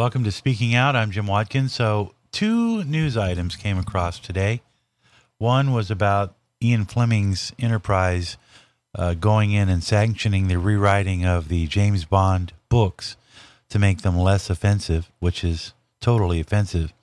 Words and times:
Welcome 0.00 0.24
to 0.24 0.32
Speaking 0.32 0.74
Out. 0.74 0.96
I'm 0.96 1.10
Jim 1.10 1.26
Watkins. 1.26 1.74
So, 1.74 2.14
two 2.32 2.84
news 2.84 3.18
items 3.18 3.54
came 3.54 3.76
across 3.76 4.18
today. 4.18 4.62
One 5.36 5.74
was 5.74 5.90
about 5.90 6.36
Ian 6.62 6.86
Fleming's 6.86 7.52
Enterprise 7.58 8.38
uh, 8.94 9.12
going 9.12 9.52
in 9.52 9.68
and 9.68 9.84
sanctioning 9.84 10.48
the 10.48 10.58
rewriting 10.58 11.26
of 11.26 11.48
the 11.48 11.66
James 11.66 12.06
Bond 12.06 12.54
books 12.70 13.18
to 13.68 13.78
make 13.78 14.00
them 14.00 14.16
less 14.16 14.48
offensive, 14.48 15.12
which 15.18 15.44
is 15.44 15.74
totally 16.00 16.40
offensive. 16.40 16.94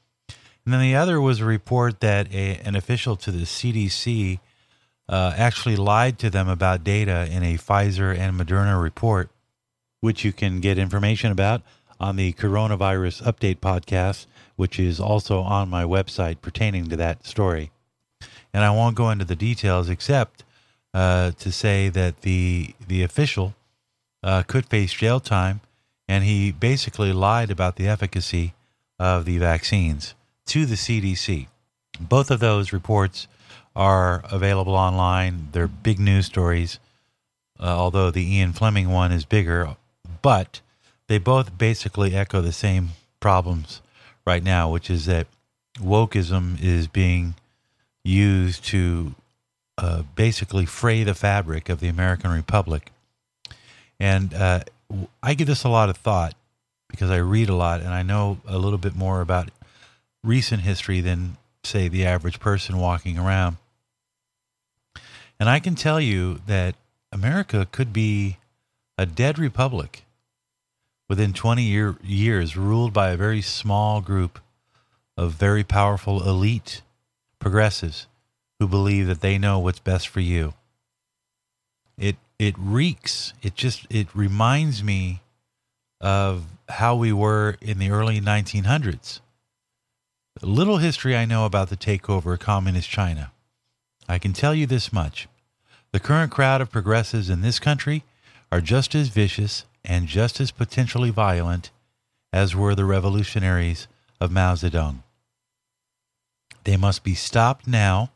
And 0.65 0.73
then 0.73 0.81
the 0.81 0.95
other 0.95 1.21
was 1.21 1.39
a 1.39 1.45
report 1.45 1.99
that 1.99 2.33
a, 2.33 2.55
an 2.65 2.75
official 2.75 3.15
to 3.17 3.31
the 3.31 3.45
CDC 3.45 4.39
uh, 5.07 5.33
actually 5.37 5.75
lied 5.75 6.17
to 6.17 6.31
them 6.31 6.49
about 6.49 6.83
data 6.83 7.27
in 7.29 7.43
a 7.43 7.59
Pfizer 7.59 8.17
and 8.17 8.35
Moderna 8.35 8.81
report, 8.81 9.29
which 10.01 10.25
you 10.25 10.33
can 10.33 10.61
get 10.61 10.79
information 10.79 11.31
about 11.31 11.61
on 11.99 12.15
the 12.15 12.33
Coronavirus 12.33 13.23
Update 13.23 13.57
podcast, 13.57 14.25
which 14.55 14.79
is 14.79 14.99
also 14.99 15.41
on 15.41 15.69
my 15.69 15.83
website 15.83 16.41
pertaining 16.41 16.89
to 16.89 16.95
that 16.95 17.25
story. 17.25 17.71
And 18.53 18.63
I 18.63 18.71
won't 18.71 18.95
go 18.95 19.09
into 19.09 19.25
the 19.25 19.35
details 19.35 19.89
except 19.89 20.43
uh, 20.93 21.31
to 21.31 21.51
say 21.51 21.89
that 21.89 22.21
the 22.21 22.73
the 22.87 23.03
official 23.03 23.55
uh, 24.23 24.43
could 24.43 24.65
face 24.65 24.93
jail 24.93 25.19
time, 25.19 25.61
and 26.07 26.23
he 26.23 26.51
basically 26.51 27.13
lied 27.13 27.51
about 27.51 27.75
the 27.75 27.87
efficacy 27.87 28.53
of 28.99 29.25
the 29.25 29.37
vaccines 29.37 30.15
to 30.47 30.65
the 30.65 30.75
CDC. 30.75 31.47
Both 31.99 32.31
of 32.31 32.39
those 32.39 32.73
reports 32.73 33.27
are 33.75 34.23
available 34.31 34.75
online. 34.75 35.49
They're 35.51 35.67
big 35.67 35.99
news 35.99 36.25
stories, 36.25 36.79
uh, 37.59 37.65
although 37.65 38.09
the 38.09 38.35
Ian 38.35 38.53
Fleming 38.53 38.89
one 38.89 39.11
is 39.11 39.25
bigger, 39.25 39.75
but 40.21 40.61
they 41.07 41.17
both 41.17 41.57
basically 41.57 42.15
echo 42.15 42.41
the 42.41 42.51
same 42.51 42.89
problems 43.19 43.81
right 44.25 44.43
now, 44.43 44.69
which 44.69 44.89
is 44.89 45.05
that 45.05 45.27
wokeism 45.79 46.61
is 46.61 46.87
being 46.87 47.35
used 48.03 48.63
to 48.65 49.15
uh, 49.77 50.03
basically 50.15 50.65
fray 50.65 51.03
the 51.03 51.13
fabric 51.13 51.69
of 51.69 51.79
the 51.79 51.87
American 51.87 52.31
Republic. 52.31 52.91
And 53.99 54.33
uh, 54.33 54.61
I 55.23 55.33
give 55.33 55.47
this 55.47 55.63
a 55.63 55.69
lot 55.69 55.89
of 55.89 55.97
thought 55.97 56.35
because 56.89 57.09
I 57.09 57.17
read 57.17 57.49
a 57.49 57.55
lot 57.55 57.81
and 57.81 57.89
I 57.89 58.03
know 58.03 58.39
a 58.47 58.57
little 58.57 58.77
bit 58.77 58.95
more 58.95 59.21
about 59.21 59.49
recent 60.23 60.61
history 60.61 61.01
than, 61.01 61.37
say, 61.63 61.87
the 61.87 62.05
average 62.05 62.39
person 62.39 62.77
walking 62.77 63.17
around. 63.17 63.57
And 65.39 65.49
I 65.49 65.59
can 65.59 65.75
tell 65.75 66.01
you 66.01 66.41
that 66.47 66.75
America 67.11 67.67
could 67.71 67.93
be 67.93 68.37
a 68.97 69.05
dead 69.05 69.37
republic 69.37 70.03
within 71.09 71.33
20 71.33 71.63
year, 71.63 71.95
years, 72.03 72.57
ruled 72.57 72.93
by 72.93 73.09
a 73.09 73.17
very 73.17 73.41
small 73.41 74.01
group 74.01 74.39
of 75.15 75.33
very 75.33 75.63
powerful 75.63 76.27
elite 76.27 76.81
progressives 77.39 78.07
who 78.59 78.67
believe 78.67 79.07
that 79.07 79.21
they 79.21 79.37
know 79.37 79.59
what's 79.59 79.79
best 79.79 80.07
for 80.07 80.19
you. 80.19 80.53
It 81.97 82.17
it 82.37 82.55
reeks. 82.57 83.33
It 83.41 83.55
just 83.55 83.87
it 83.89 84.07
reminds 84.13 84.83
me 84.83 85.21
of 85.99 86.45
how 86.69 86.95
we 86.95 87.11
were 87.11 87.57
in 87.61 87.79
the 87.79 87.89
early 87.89 88.21
1900s. 88.21 89.19
little 90.41 90.77
history 90.77 91.15
I 91.15 91.25
know 91.25 91.45
about 91.45 91.69
the 91.69 91.77
takeover 91.77 92.33
of 92.33 92.39
communist 92.39 92.89
China. 92.89 93.31
I 94.07 94.19
can 94.19 94.33
tell 94.33 94.53
you 94.53 94.67
this 94.67 94.93
much. 94.93 95.27
The 95.91 95.99
current 95.99 96.31
crowd 96.31 96.61
of 96.61 96.69
progressives 96.69 97.29
in 97.29 97.41
this 97.41 97.59
country 97.59 98.03
are 98.51 98.61
just 98.61 98.93
as 98.93 99.07
vicious 99.07 99.65
and 99.87 100.07
just 100.07 100.39
as 100.39 100.51
potentially 100.51 101.09
violent 101.09 101.71
as 102.31 102.55
were 102.55 102.75
the 102.75 102.85
revolutionaries 102.85 103.87
of 104.21 104.31
Mao 104.31 104.53
Zedong. 104.53 105.01
They 106.65 106.77
must 106.77 107.03
be 107.03 107.15
stopped 107.15 107.65
now 107.65 108.11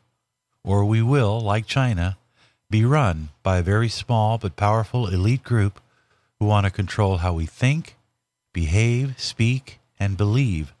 or 0.62 0.84
we 0.84 1.02
will, 1.02 1.40
like 1.40 1.66
China, 1.66 2.16
be 2.70 2.84
run 2.84 3.30
by 3.42 3.58
a 3.58 3.62
very 3.62 3.88
small 3.88 4.38
but 4.38 4.54
powerful 4.54 5.08
elite 5.08 5.42
group 5.42 5.80
who 6.38 6.46
want 6.46 6.64
to 6.66 6.70
control 6.70 7.18
how 7.18 7.32
we 7.32 7.46
think, 7.46 7.96
behave, 8.52 9.18
speak, 9.18 9.80
and 9.98 10.16
believe 10.16 10.72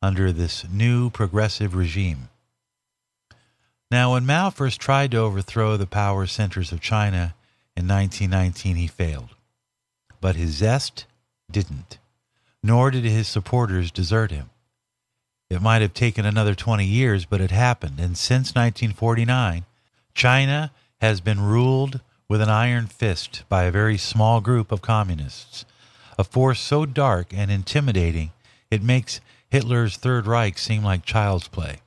under 0.00 0.32
this 0.32 0.64
new 0.70 1.10
progressive 1.10 1.74
regime. 1.74 2.28
Now, 3.90 4.12
when 4.12 4.26
Mao 4.26 4.50
first 4.50 4.80
tried 4.80 5.12
to 5.12 5.18
overthrow 5.18 5.76
the 5.76 5.86
power 5.86 6.26
centers 6.26 6.72
of 6.72 6.80
China 6.80 7.34
in 7.76 7.86
1919, 7.86 8.76
he 8.76 8.86
failed. 8.86 9.35
But 10.26 10.34
his 10.34 10.56
zest 10.56 11.06
didn't, 11.48 11.98
nor 12.60 12.90
did 12.90 13.04
his 13.04 13.28
supporters 13.28 13.92
desert 13.92 14.32
him. 14.32 14.50
It 15.48 15.62
might 15.62 15.82
have 15.82 15.94
taken 15.94 16.26
another 16.26 16.56
20 16.56 16.84
years, 16.84 17.24
but 17.24 17.40
it 17.40 17.52
happened. 17.52 18.00
And 18.00 18.18
since 18.18 18.52
1949, 18.52 19.66
China 20.14 20.72
has 21.00 21.20
been 21.20 21.40
ruled 21.40 22.00
with 22.28 22.40
an 22.40 22.48
iron 22.48 22.88
fist 22.88 23.44
by 23.48 23.62
a 23.62 23.70
very 23.70 23.96
small 23.96 24.40
group 24.40 24.72
of 24.72 24.82
communists, 24.82 25.64
a 26.18 26.24
force 26.24 26.58
so 26.58 26.86
dark 26.86 27.28
and 27.32 27.48
intimidating 27.48 28.32
it 28.68 28.82
makes 28.82 29.20
Hitler's 29.48 29.96
Third 29.96 30.26
Reich 30.26 30.58
seem 30.58 30.82
like 30.82 31.04
child's 31.04 31.46
play. 31.46 31.82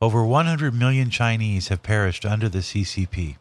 Over 0.00 0.24
100 0.24 0.72
million 0.72 1.10
Chinese 1.10 1.68
have 1.68 1.82
perished 1.82 2.24
under 2.24 2.48
the 2.48 2.60
CCP. 2.60 3.36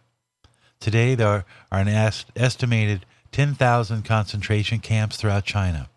Today, 0.81 1.15
there 1.15 1.45
are 1.71 1.79
an 1.79 1.87
estimated 2.35 3.05
10,000 3.35 4.05
concentration 4.05 4.79
camps 4.79 5.17
throughout 5.17 5.43
China, 5.43 5.89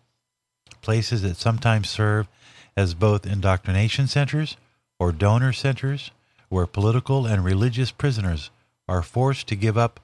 places 0.81 1.21
that 1.21 1.37
sometimes 1.37 1.89
serve 1.89 2.27
as 2.75 2.93
both 2.93 3.25
indoctrination 3.25 4.07
centers 4.07 4.57
or 4.99 5.13
donor 5.13 5.53
centers 5.53 6.11
where 6.49 6.65
political 6.65 7.25
and 7.25 7.45
religious 7.45 7.91
prisoners 7.91 8.49
are 8.89 9.01
forced 9.01 9.47
to 9.47 9.55
give 9.55 9.77
up 9.77 10.01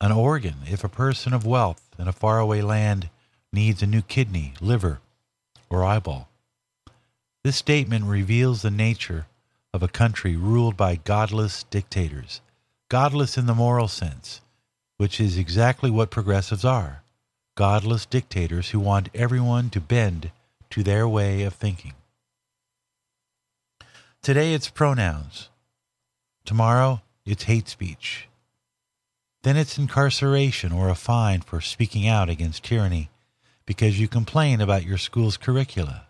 an 0.00 0.10
organ 0.10 0.54
if 0.64 0.82
a 0.82 0.88
person 0.88 1.34
of 1.34 1.44
wealth 1.44 1.86
in 1.98 2.08
a 2.08 2.14
faraway 2.14 2.62
land 2.62 3.10
needs 3.52 3.82
a 3.82 3.86
new 3.86 4.00
kidney, 4.00 4.54
liver, 4.58 5.00
or 5.68 5.84
eyeball. 5.84 6.30
This 7.44 7.56
statement 7.56 8.06
reveals 8.06 8.62
the 8.62 8.70
nature 8.70 9.26
of 9.74 9.82
a 9.82 9.88
country 9.88 10.34
ruled 10.34 10.78
by 10.78 10.96
godless 10.96 11.64
dictators, 11.64 12.40
godless 12.88 13.36
in 13.36 13.44
the 13.44 13.54
moral 13.54 13.86
sense, 13.86 14.40
which 15.00 15.18
is 15.18 15.38
exactly 15.38 15.90
what 15.90 16.10
progressives 16.10 16.62
are 16.62 17.02
godless 17.54 18.04
dictators 18.04 18.68
who 18.68 18.78
want 18.78 19.08
everyone 19.14 19.70
to 19.70 19.80
bend 19.80 20.30
to 20.68 20.82
their 20.82 21.08
way 21.08 21.42
of 21.42 21.54
thinking. 21.54 21.94
Today 24.20 24.52
it's 24.52 24.68
pronouns. 24.68 25.48
Tomorrow 26.44 27.00
it's 27.24 27.44
hate 27.44 27.66
speech. 27.66 28.28
Then 29.42 29.56
it's 29.56 29.78
incarceration 29.78 30.70
or 30.70 30.90
a 30.90 30.94
fine 30.94 31.40
for 31.40 31.62
speaking 31.62 32.06
out 32.06 32.28
against 32.28 32.64
tyranny 32.64 33.08
because 33.64 33.98
you 33.98 34.06
complain 34.06 34.60
about 34.60 34.84
your 34.84 34.98
school's 34.98 35.38
curricula. 35.38 36.08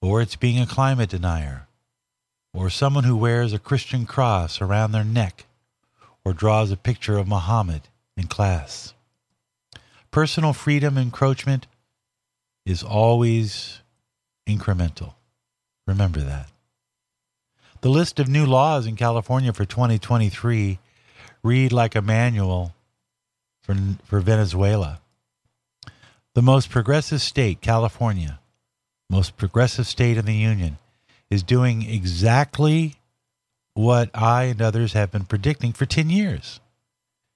Or 0.00 0.22
it's 0.22 0.36
being 0.36 0.60
a 0.60 0.66
climate 0.66 1.10
denier, 1.10 1.66
or 2.54 2.70
someone 2.70 3.02
who 3.02 3.16
wears 3.16 3.52
a 3.52 3.58
Christian 3.58 4.06
cross 4.06 4.60
around 4.60 4.92
their 4.92 5.02
neck, 5.02 5.46
or 6.26 6.32
draws 6.32 6.72
a 6.72 6.76
picture 6.76 7.16
of 7.16 7.28
Muhammad 7.28 7.82
in 8.16 8.26
class. 8.26 8.94
Personal 10.10 10.52
freedom 10.52 10.98
encroachment 10.98 11.68
is 12.64 12.82
always 12.82 13.80
incremental. 14.44 15.14
Remember 15.86 16.18
that. 16.18 16.48
The 17.80 17.90
list 17.90 18.18
of 18.18 18.26
new 18.26 18.44
laws 18.44 18.86
in 18.86 18.96
California 18.96 19.52
for 19.52 19.64
2023 19.64 20.80
read 21.44 21.70
like 21.70 21.94
a 21.94 22.02
manual 22.02 22.74
for, 23.62 23.76
for 24.02 24.18
Venezuela. 24.18 24.98
The 26.34 26.42
most 26.42 26.70
progressive 26.70 27.22
state, 27.22 27.60
California, 27.60 28.40
most 29.08 29.36
progressive 29.36 29.86
state 29.86 30.16
in 30.16 30.24
the 30.24 30.34
Union, 30.34 30.78
is 31.30 31.44
doing 31.44 31.88
exactly 31.88 32.96
what 33.76 34.08
I 34.14 34.44
and 34.44 34.62
others 34.62 34.94
have 34.94 35.12
been 35.12 35.26
predicting 35.26 35.74
for 35.74 35.84
10 35.84 36.08
years. 36.08 36.60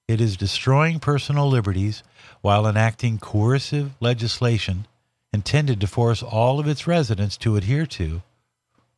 It 0.09 0.23
is 0.23 0.39
destroying 0.39 0.99
personal 0.99 1.47
liberties 1.51 2.03
while 2.41 2.67
enacting 2.67 3.19
coercive 3.19 3.93
legislation 4.01 4.87
intended 5.35 5.83
to 5.83 5.87
force 5.87 6.23
all 6.23 6.59
of 6.59 6.67
its 6.67 6.87
residents 6.87 7.37
to 7.37 7.57
adhere 7.57 7.85
to 7.87 8.23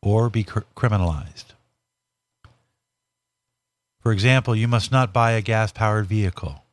or 0.01 0.31
be 0.31 0.45
cr- 0.45 0.61
criminalized. 0.77 1.47
For 4.01 4.13
example, 4.13 4.55
you 4.55 4.69
must 4.69 4.93
not 4.93 5.13
buy 5.13 5.33
a 5.33 5.43
gas 5.43 5.73
powered 5.73 6.07
vehicle. 6.07 6.65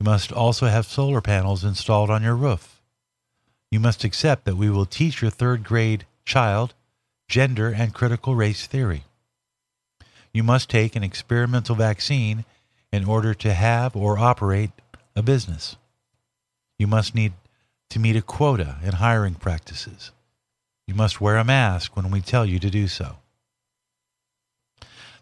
You 0.00 0.04
must 0.04 0.32
also 0.32 0.68
have 0.68 0.86
solar 0.86 1.20
panels 1.20 1.64
installed 1.64 2.08
on 2.08 2.22
your 2.22 2.34
roof. 2.34 2.80
You 3.70 3.78
must 3.78 4.04
accept 4.04 4.46
that 4.46 4.56
we 4.56 4.70
will 4.70 4.86
teach 4.86 5.20
your 5.20 5.30
third 5.30 5.64
grade 5.64 6.06
child 6.24 6.72
gender 7.28 7.68
and 7.68 7.92
critical 7.92 8.34
race 8.34 8.66
theory. 8.66 9.04
You 10.32 10.42
must 10.42 10.68
take 10.68 10.94
an 10.94 11.02
experimental 11.02 11.74
vaccine 11.74 12.44
in 12.92 13.04
order 13.04 13.34
to 13.34 13.52
have 13.52 13.96
or 13.96 14.18
operate 14.18 14.70
a 15.16 15.22
business. 15.22 15.76
You 16.78 16.86
must 16.86 17.14
need 17.14 17.32
to 17.90 17.98
meet 17.98 18.16
a 18.16 18.22
quota 18.22 18.76
in 18.82 18.94
hiring 18.94 19.34
practices. 19.34 20.12
You 20.86 20.94
must 20.94 21.20
wear 21.20 21.36
a 21.36 21.44
mask 21.44 21.96
when 21.96 22.10
we 22.10 22.20
tell 22.20 22.46
you 22.46 22.58
to 22.58 22.70
do 22.70 22.88
so. 22.88 23.16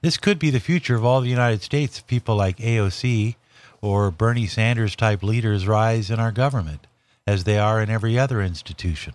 This 0.02 0.18
could 0.18 0.38
be 0.38 0.50
the 0.50 0.60
future 0.60 0.94
of 0.94 1.04
all 1.04 1.20
the 1.20 1.28
United 1.28 1.62
States 1.62 1.98
if 1.98 2.06
people 2.06 2.36
like 2.36 2.58
AOC 2.58 3.36
or 3.80 4.10
Bernie 4.10 4.46
Sanders 4.46 4.94
type 4.94 5.22
leaders 5.22 5.66
rise 5.66 6.10
in 6.10 6.20
our 6.20 6.32
government, 6.32 6.86
as 7.26 7.44
they 7.44 7.58
are 7.58 7.80
in 7.80 7.90
every 7.90 8.18
other 8.18 8.40
institution. 8.40 9.14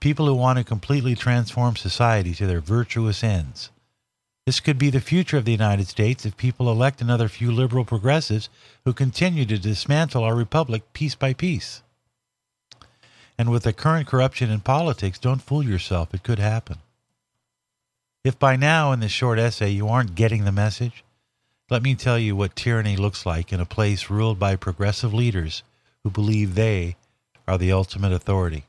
People 0.00 0.26
who 0.26 0.34
want 0.34 0.58
to 0.58 0.64
completely 0.64 1.14
transform 1.14 1.76
society 1.76 2.34
to 2.34 2.46
their 2.46 2.60
virtuous 2.60 3.24
ends. 3.24 3.70
This 4.46 4.60
could 4.60 4.76
be 4.76 4.90
the 4.90 5.00
future 5.00 5.38
of 5.38 5.46
the 5.46 5.52
United 5.52 5.88
States 5.88 6.26
if 6.26 6.36
people 6.36 6.70
elect 6.70 7.00
another 7.00 7.28
few 7.28 7.50
liberal 7.50 7.86
progressives 7.86 8.50
who 8.84 8.92
continue 8.92 9.46
to 9.46 9.58
dismantle 9.58 10.22
our 10.22 10.34
republic 10.34 10.92
piece 10.92 11.14
by 11.14 11.32
piece. 11.32 11.82
And 13.38 13.50
with 13.50 13.62
the 13.62 13.72
current 13.72 14.06
corruption 14.06 14.50
in 14.50 14.60
politics, 14.60 15.18
don't 15.18 15.40
fool 15.40 15.62
yourself, 15.62 16.12
it 16.12 16.22
could 16.22 16.38
happen. 16.38 16.78
If 18.22 18.38
by 18.38 18.56
now 18.56 18.92
in 18.92 19.00
this 19.00 19.12
short 19.12 19.38
essay 19.38 19.70
you 19.70 19.88
aren't 19.88 20.14
getting 20.14 20.44
the 20.44 20.52
message, 20.52 21.04
let 21.70 21.82
me 21.82 21.94
tell 21.94 22.18
you 22.18 22.36
what 22.36 22.54
tyranny 22.54 22.96
looks 22.96 23.24
like 23.24 23.50
in 23.50 23.60
a 23.60 23.66
place 23.66 24.10
ruled 24.10 24.38
by 24.38 24.56
progressive 24.56 25.14
leaders 25.14 25.62
who 26.02 26.10
believe 26.10 26.54
they 26.54 26.96
are 27.48 27.56
the 27.56 27.72
ultimate 27.72 28.12
authority. 28.12 28.64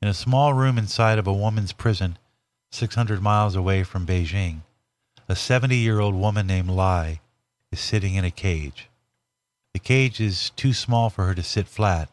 In 0.00 0.08
a 0.08 0.14
small 0.14 0.54
room 0.54 0.78
inside 0.78 1.18
of 1.18 1.26
a 1.26 1.32
woman's 1.32 1.72
prison, 1.72 2.18
600 2.70 3.22
miles 3.22 3.56
away 3.56 3.82
from 3.82 4.06
Beijing, 4.06 4.60
a 5.28 5.34
70 5.34 5.76
year 5.76 5.98
old 5.98 6.14
woman 6.14 6.46
named 6.46 6.70
Lai 6.70 7.20
is 7.72 7.80
sitting 7.80 8.14
in 8.14 8.24
a 8.24 8.30
cage. 8.30 8.88
The 9.72 9.80
cage 9.80 10.20
is 10.20 10.50
too 10.50 10.72
small 10.72 11.10
for 11.10 11.26
her 11.26 11.34
to 11.34 11.42
sit 11.42 11.68
flat, 11.68 12.08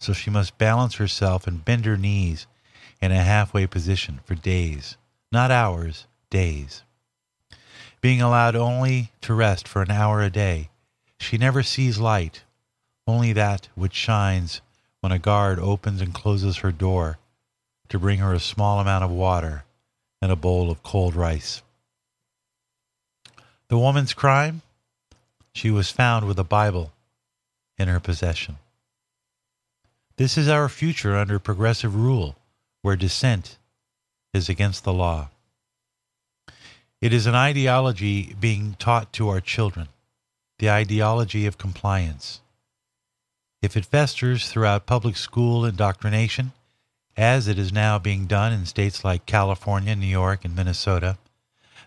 so 0.00 0.12
she 0.12 0.30
must 0.30 0.58
balance 0.58 0.94
herself 0.96 1.46
and 1.46 1.64
bend 1.64 1.84
her 1.84 1.96
knees 1.96 2.46
in 3.00 3.12
a 3.12 3.22
halfway 3.22 3.66
position 3.66 4.20
for 4.24 4.34
days, 4.34 4.96
not 5.32 5.50
hours, 5.50 6.06
days. 6.30 6.82
Being 8.00 8.22
allowed 8.22 8.56
only 8.56 9.12
to 9.22 9.34
rest 9.34 9.66
for 9.66 9.82
an 9.82 9.90
hour 9.90 10.22
a 10.22 10.30
day, 10.30 10.70
she 11.18 11.38
never 11.38 11.62
sees 11.62 11.98
light, 11.98 12.42
only 13.06 13.32
that 13.32 13.68
which 13.74 13.94
shines 13.94 14.60
when 15.00 15.12
a 15.12 15.18
guard 15.18 15.58
opens 15.58 16.00
and 16.00 16.14
closes 16.14 16.58
her 16.58 16.72
door 16.72 17.18
to 17.88 17.98
bring 17.98 18.18
her 18.18 18.32
a 18.32 18.40
small 18.40 18.80
amount 18.80 19.04
of 19.04 19.10
water 19.10 19.64
and 20.26 20.32
a 20.32 20.34
bowl 20.34 20.72
of 20.72 20.82
cold 20.82 21.14
rice. 21.14 21.62
The 23.68 23.78
woman's 23.78 24.12
crime? 24.12 24.62
She 25.54 25.70
was 25.70 25.92
found 25.92 26.26
with 26.26 26.36
a 26.36 26.42
Bible 26.42 26.90
in 27.78 27.86
her 27.86 28.00
possession. 28.00 28.56
This 30.16 30.36
is 30.36 30.48
our 30.48 30.68
future 30.68 31.14
under 31.16 31.38
progressive 31.38 31.94
rule, 31.94 32.34
where 32.82 32.96
dissent 32.96 33.56
is 34.34 34.48
against 34.48 34.82
the 34.82 34.92
law. 34.92 35.28
It 37.00 37.12
is 37.12 37.28
an 37.28 37.36
ideology 37.36 38.34
being 38.40 38.74
taught 38.80 39.12
to 39.12 39.28
our 39.28 39.40
children, 39.40 39.86
the 40.58 40.70
ideology 40.70 41.46
of 41.46 41.56
compliance. 41.56 42.40
If 43.62 43.76
it 43.76 43.86
festers 43.86 44.48
throughout 44.48 44.86
public 44.86 45.16
school 45.16 45.64
indoctrination, 45.64 46.50
as 47.16 47.48
it 47.48 47.58
is 47.58 47.72
now 47.72 47.98
being 47.98 48.26
done 48.26 48.52
in 48.52 48.66
states 48.66 49.04
like 49.04 49.26
California, 49.26 49.96
New 49.96 50.06
York, 50.06 50.44
and 50.44 50.54
Minnesota, 50.54 51.16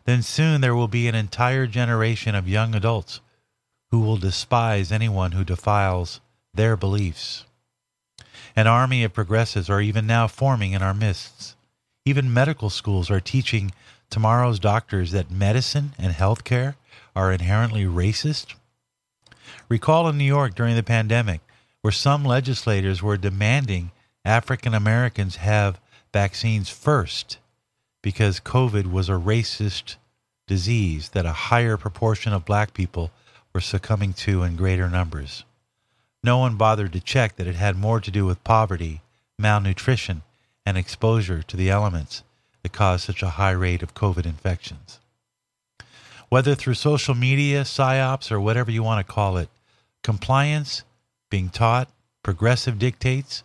then 0.06 0.24
soon 0.24 0.62
there 0.62 0.76
will 0.76 0.88
be 0.88 1.08
an 1.08 1.16
entire 1.16 1.68
generation 1.68 2.34
of 2.34 2.48
young 2.48 2.74
adults 2.74 3.22
who 3.92 4.00
will 4.00 4.18
despise 4.18 4.92
anyone 4.92 5.34
who 5.34 5.44
defiles 5.44 6.20
their 6.54 6.76
beliefs. 6.76 7.46
An 8.56 8.68
army 8.68 9.04
of 9.04 9.14
progressives 9.14 9.70
are 9.70 9.82
even 9.82 10.08
now 10.08 10.28
forming 10.28 10.74
in 10.74 10.82
our 10.82 10.94
midst. 10.94 11.56
Even 12.06 12.34
medical 12.34 12.70
schools 12.70 13.12
are 13.12 13.20
teaching 13.20 13.72
tomorrow's 14.10 14.60
doctors 14.60 15.12
that 15.12 15.30
medicine 15.30 15.94
and 16.00 16.14
healthcare 16.14 16.76
are 17.16 17.32
inherently 17.32 17.86
racist. 17.86 18.56
Recall 19.68 20.08
in 20.08 20.18
New 20.18 20.24
York 20.24 20.56
during 20.56 20.76
the 20.76 20.84
pandemic, 20.84 21.42
where 21.82 21.92
some 21.92 22.26
legislators 22.26 23.02
were 23.04 23.18
demanding 23.18 23.92
African 24.30 24.76
Americans 24.76 25.38
have 25.38 25.82
vaccines 26.14 26.70
first 26.70 27.40
because 28.04 28.40
COVID 28.40 28.92
was 28.92 29.10
a 29.10 29.14
racist 29.14 29.96
disease 30.46 31.10
that 31.10 31.26
a 31.26 31.50
higher 31.50 31.78
proportion 31.78 32.32
of 32.32 32.46
black 32.46 32.76
people 32.76 33.10
were 33.54 33.60
succumbing 33.60 34.14
to 34.14 34.44
in 34.44 34.56
greater 34.56 34.88
numbers. 34.88 35.46
No 36.24 36.38
one 36.38 36.58
bothered 36.58 36.94
to 36.94 37.00
check 37.00 37.38
that 37.38 37.48
it 37.48 37.56
had 37.56 37.76
more 37.76 38.00
to 38.00 38.12
do 38.12 38.24
with 38.24 38.44
poverty, 38.44 39.02
malnutrition, 39.40 40.22
and 40.64 40.78
exposure 40.78 41.42
to 41.42 41.58
the 41.58 41.72
elements 41.72 42.22
that 42.62 42.72
caused 42.72 43.06
such 43.06 43.24
a 43.24 43.32
high 43.32 43.50
rate 43.50 43.82
of 43.82 43.96
COVID 43.96 44.28
infections. 44.28 45.00
Whether 46.30 46.54
through 46.54 46.76
social 46.76 47.16
media, 47.16 47.64
psyops, 47.64 48.32
or 48.32 48.40
whatever 48.40 48.70
you 48.70 48.84
want 48.84 49.06
to 49.06 49.12
call 49.12 49.38
it, 49.38 49.50
compliance, 50.04 50.84
being 51.32 51.50
taught, 51.50 51.90
progressive 52.22 52.78
dictates, 52.78 53.42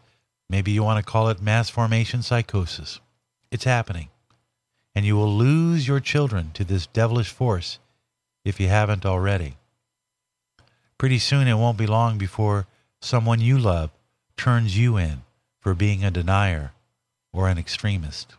maybe 0.55 0.71
you 0.71 0.85
want 0.85 1.05
to 1.05 1.13
call 1.13 1.29
it 1.31 1.43
mass 1.43 1.69
formation 1.69 2.23
psychosis. 2.23 3.01
It's 3.51 3.65
happening. 3.65 4.11
And 4.95 5.05
you 5.05 5.17
will 5.17 5.35
lose 5.35 5.89
your 5.89 5.99
children 5.99 6.53
to 6.55 6.63
this 6.63 6.87
devilish 6.87 7.31
force 7.31 7.81
if 8.45 8.61
you 8.61 8.69
haven't 8.69 9.05
already. 9.05 9.57
Pretty 10.97 11.19
soon 11.19 11.49
it 11.49 11.55
won't 11.55 11.77
be 11.77 11.89
long 11.89 12.19
before 12.19 12.69
someone 13.01 13.41
you 13.41 13.59
love 13.59 13.91
turns 14.37 14.79
you 14.79 14.97
in 14.97 15.23
for 15.59 15.75
being 15.75 16.05
a 16.05 16.13
denier 16.13 16.71
or 17.33 17.49
an 17.49 17.59
extremist. 17.59 18.37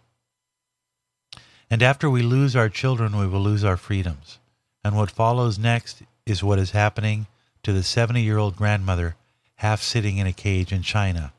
And 1.69 1.83
after 1.83 2.09
we 2.09 2.21
lose 2.21 2.55
our 2.55 2.69
children, 2.69 3.17
we 3.17 3.27
will 3.27 3.41
lose 3.41 3.65
our 3.65 3.75
freedoms. 3.75 4.39
And 4.85 4.95
what 4.95 5.11
follows 5.11 5.59
next 5.59 6.03
is 6.25 6.41
what 6.41 6.59
is 6.59 6.71
happening 6.71 7.27
to 7.63 7.73
the 7.73 7.83
70 7.83 8.21
year 8.21 8.37
old 8.37 8.55
grandmother 8.55 9.17
half 9.55 9.81
sitting 9.81 10.17
in 10.17 10.27
a 10.27 10.31
cage 10.31 10.71
in 10.71 10.81
China, 10.81 11.33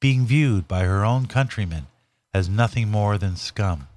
being 0.00 0.24
viewed 0.26 0.68
by 0.68 0.84
her 0.84 1.04
own 1.04 1.26
countrymen 1.26 1.86
as 2.32 2.48
nothing 2.48 2.88
more 2.88 3.18
than 3.18 3.34
scum 3.34 3.88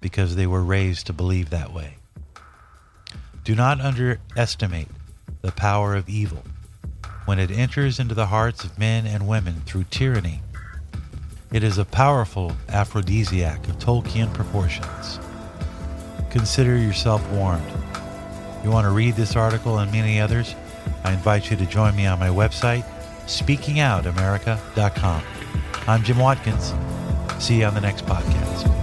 because 0.00 0.36
they 0.36 0.46
were 0.46 0.62
raised 0.62 1.06
to 1.06 1.12
believe 1.12 1.50
that 1.50 1.72
way. 1.72 1.96
Do 3.44 3.56
not 3.56 3.80
underestimate 3.80 4.88
the 5.40 5.50
power 5.50 5.96
of 5.96 6.08
evil 6.08 6.44
when 7.24 7.40
it 7.40 7.50
enters 7.50 7.98
into 7.98 8.14
the 8.14 8.26
hearts 8.26 8.62
of 8.62 8.78
men 8.78 9.06
and 9.06 9.26
women 9.26 9.62
through 9.66 9.84
tyranny. 9.90 10.42
It 11.52 11.64
is 11.64 11.76
a 11.76 11.84
powerful 11.84 12.56
aphrodisiac 12.68 13.68
of 13.68 13.78
Tolkien 13.78 14.32
proportions. 14.32 15.18
Consider 16.30 16.76
yourself 16.76 17.28
warned. 17.30 17.66
You 18.62 18.70
want 18.70 18.84
to 18.84 18.90
read 18.90 19.16
this 19.16 19.34
article 19.34 19.78
and 19.78 19.90
many 19.90 20.20
others? 20.20 20.54
I 21.04 21.12
invite 21.12 21.50
you 21.50 21.56
to 21.56 21.66
join 21.66 21.96
me 21.96 22.06
on 22.06 22.20
my 22.20 22.28
website, 22.28 22.84
speakingoutamerica.com. 23.40 25.22
I'm 25.86 26.02
Jim 26.02 26.18
Watkins. 26.18 26.74
See 27.38 27.60
you 27.60 27.64
on 27.64 27.74
the 27.74 27.80
next 27.80 28.06
podcast. 28.06 28.81